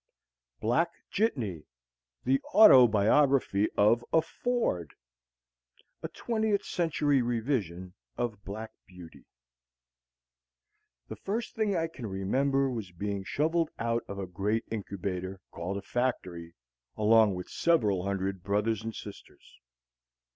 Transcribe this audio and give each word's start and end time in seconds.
BLACK 0.61 0.89
JITNEY 1.11 1.67
THE 2.23 2.41
AUTO 2.55 2.87
BIOGRAPHY 2.87 3.67
OF 3.77 4.03
A 4.11 4.23
FORD 4.23 4.95
(A 6.01 6.07
twentieth 6.07 6.65
century 6.65 7.21
revision 7.21 7.93
of 8.17 8.43
"Black 8.43 8.71
Beauty") 8.87 9.25
The 11.07 11.15
first 11.17 11.55
thing 11.55 11.75
I 11.75 11.85
can 11.85 12.07
remember 12.07 12.67
was 12.71 12.91
being 12.91 13.23
shoveled 13.23 13.69
out 13.77 14.03
of 14.07 14.17
a 14.17 14.25
great 14.25 14.63
incubator, 14.71 15.39
called 15.51 15.77
a 15.77 15.83
factory, 15.83 16.55
along 16.97 17.35
with 17.35 17.47
several 17.47 18.03
hundred 18.03 18.41
brothers 18.41 18.83
and 18.83 18.95
sisters. 18.95 19.59